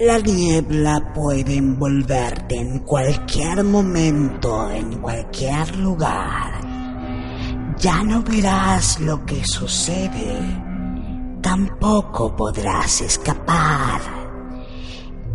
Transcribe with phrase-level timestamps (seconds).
[0.00, 6.58] La niebla puede envolverte en cualquier momento, en cualquier lugar.
[7.76, 10.38] Ya no verás lo que sucede.
[11.42, 14.00] Tampoco podrás escapar.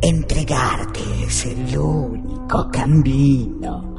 [0.00, 3.96] Entregarte es el único camino.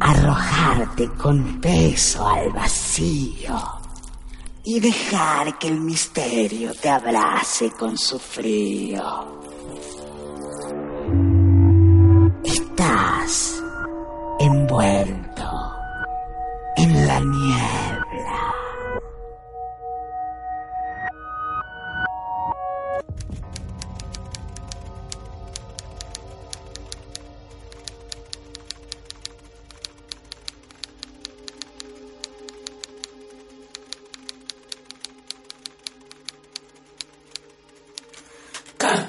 [0.00, 3.56] Arrojarte con peso al vacío.
[4.64, 9.49] Y dejar que el misterio te abrace con su frío.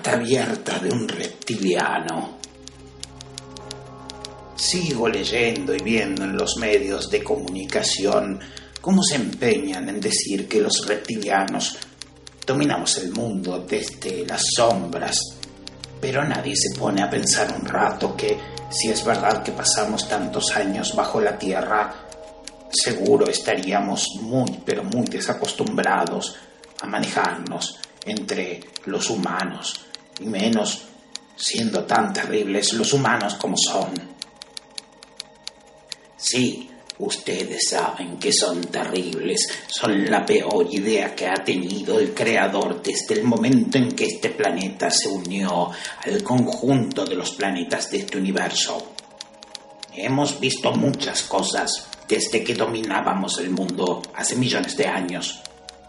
[0.03, 2.38] Abierta de un reptiliano.
[4.55, 8.39] Sigo leyendo y viendo en los medios de comunicación
[8.81, 11.77] cómo se empeñan en decir que los reptilianos
[12.45, 15.17] dominamos el mundo desde las sombras,
[16.02, 18.38] pero nadie se pone a pensar un rato que
[18.69, 21.93] si es verdad que pasamos tantos años bajo la tierra,
[22.69, 26.36] seguro estaríamos muy, pero muy desacostumbrados
[26.81, 29.86] a manejarnos entre los humanos,
[30.22, 30.83] y menos
[31.36, 33.89] siendo tan terribles los humanos como son.
[36.15, 42.82] Sí, ustedes saben que son terribles, son la peor idea que ha tenido el Creador
[42.82, 45.71] desde el momento en que este planeta se unió
[46.05, 48.93] al conjunto de los planetas de este universo.
[49.93, 55.42] Hemos visto muchas cosas desde que dominábamos el mundo hace millones de años.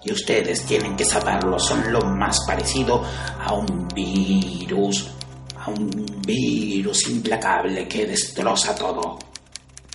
[0.04, 3.04] Y ustedes tienen que saberlo, son lo más parecido
[3.38, 5.08] a un virus,
[5.58, 9.18] a un virus implacable que destroza todo.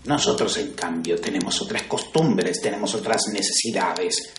[0.05, 4.33] Nosotros, en cambio, tenemos otras costumbres, tenemos otras necesidades,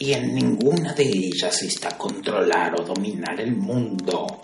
[0.00, 4.40] y en ninguna de ellas está controlar o dominar el mundo.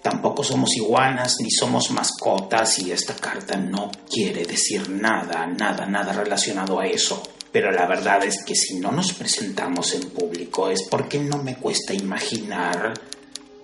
[0.00, 6.12] Tampoco somos iguanas ni somos mascotas y esta carta no quiere decir nada, nada, nada
[6.12, 7.20] relacionado a eso.
[7.56, 11.56] Pero la verdad es que si no nos presentamos en público es porque no me
[11.56, 12.92] cuesta imaginar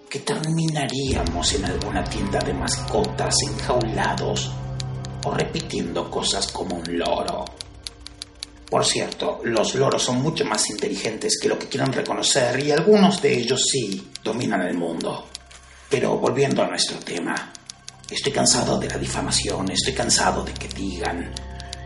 [0.09, 4.51] que terminaríamos en alguna tienda de mascotas enjaulados
[5.27, 7.45] o repitiendo cosas como un loro.
[8.71, 13.21] Por cierto, los loros son mucho más inteligentes que lo que quieren reconocer y algunos
[13.21, 15.27] de ellos sí dominan el mundo.
[15.91, 17.53] Pero volviendo a nuestro tema,
[18.11, 21.31] estoy cansado de la difamación, estoy cansado de que digan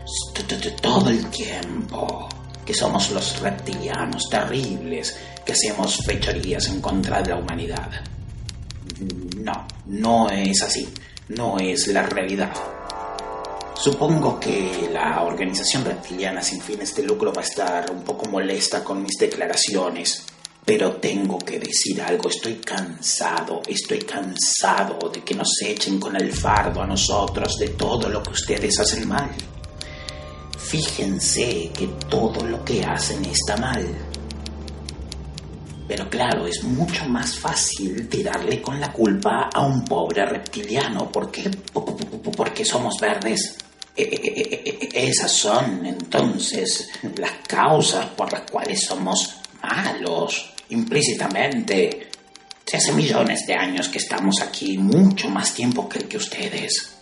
[0.81, 2.29] todo el tiempo
[2.65, 7.89] que somos los reptilianos terribles que hacemos fechorías en contra de la humanidad.
[9.37, 10.87] No, no es así,
[11.29, 12.51] no es la realidad.
[13.75, 18.83] Supongo que la organización reptiliana sin fines de lucro va a estar un poco molesta
[18.83, 20.25] con mis declaraciones,
[20.65, 26.33] pero tengo que decir algo, estoy cansado, estoy cansado de que nos echen con el
[26.33, 29.29] fardo a nosotros de todo lo que ustedes hacen mal.
[30.67, 33.87] Fíjense que todo lo que hacen está mal.
[35.87, 41.09] Pero claro, es mucho más fácil tirarle con la culpa a un pobre reptiliano.
[41.09, 41.49] ¿Por qué?
[42.35, 43.55] Porque somos verdes.
[43.95, 52.09] E, e, e, esas son entonces las causas por las cuales somos malos, implícitamente.
[52.65, 56.96] Se hace millones de años que estamos aquí, mucho más tiempo que el que ustedes.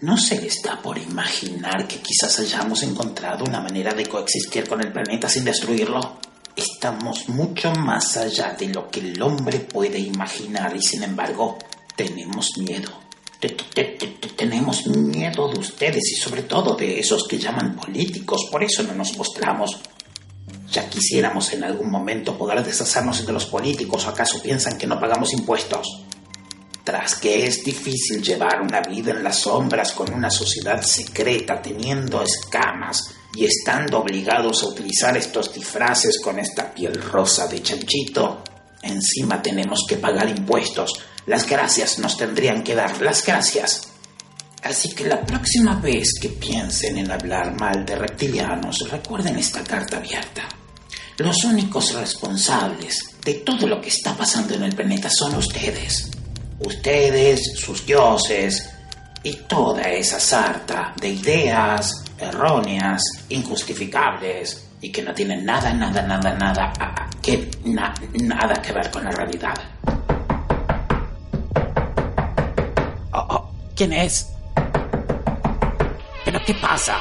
[0.00, 4.82] ¿No se les da por imaginar que quizás hayamos encontrado una manera de coexistir con
[4.82, 6.18] el planeta sin destruirlo?
[6.54, 11.58] Estamos mucho más allá de lo que el hombre puede imaginar y sin embargo
[11.96, 13.06] tenemos miedo
[14.36, 18.94] tenemos miedo de ustedes y sobre todo de esos que llaman políticos, por eso no
[18.94, 19.78] nos mostramos.
[20.70, 25.32] Ya quisiéramos en algún momento poder deshacernos de los políticos, ¿acaso piensan que no pagamos
[25.32, 26.05] impuestos?
[26.86, 32.22] Tras que es difícil llevar una vida en las sombras con una sociedad secreta teniendo
[32.22, 38.42] escamas, y estando obligados a utilizar estos disfraces con esta piel rosa de chanchito,
[38.82, 40.94] encima tenemos que pagar impuestos.
[41.26, 43.88] Las gracias nos tendrían que dar, las gracias.
[44.62, 49.98] Así que la próxima vez que piensen en hablar mal de reptilianos, recuerden esta carta
[49.98, 50.48] abierta.
[51.18, 56.15] Los únicos responsables de todo lo que está pasando en el planeta son ustedes.
[56.58, 58.72] Ustedes, sus dioses
[59.22, 66.34] y toda esa sarta de ideas erróneas, injustificables y que no tienen nada, nada, nada,
[66.34, 66.72] nada
[67.22, 69.54] que, nada que ver con la realidad.
[73.12, 74.30] Oh, oh, ¿Quién es?
[76.24, 76.98] ¿Pero qué pasa?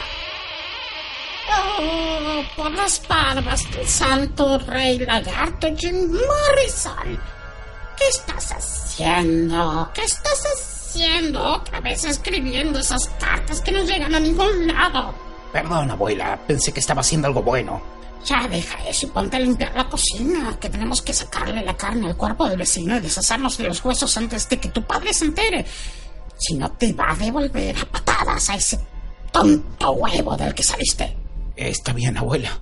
[1.80, 7.35] Oh, por las barbas del santo rey lagarto Jim Morrison.
[8.06, 9.90] ¿Qué estás haciendo?
[9.96, 11.44] ¿Qué estás haciendo?
[11.44, 15.12] Otra vez escribiendo esas cartas que no llegan a ningún lado.
[15.52, 16.40] Perdón, abuela.
[16.46, 17.82] Pensé que estaba haciendo algo bueno.
[18.24, 22.06] Ya deja eso y ponte a limpiar la cocina, que tenemos que sacarle la carne
[22.06, 25.26] al cuerpo del vecino y deshacernos de los huesos antes de que tu padre se
[25.26, 25.66] entere.
[26.38, 28.80] Si no, te va a devolver a patadas a ese
[29.32, 31.18] tonto huevo del que saliste.
[31.56, 32.62] Está bien, abuela.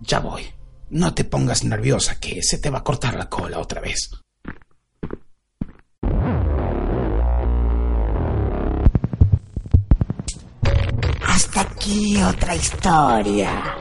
[0.00, 0.46] Ya voy.
[0.88, 4.10] No te pongas nerviosa, que se te va a cortar la cola otra vez.
[11.90, 13.76] Aquí otra historia.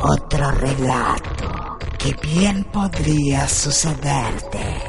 [0.00, 4.82] Otro relato que bien podría sucederte.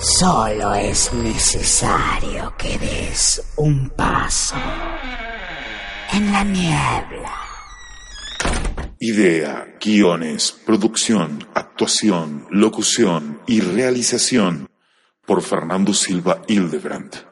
[0.00, 4.56] Solo es necesario que des un paso
[6.12, 7.34] en la niebla.
[9.00, 14.68] Idea, guiones, producción, actuación, locución y realización
[15.26, 17.27] por Fernando Silva Hildebrandt.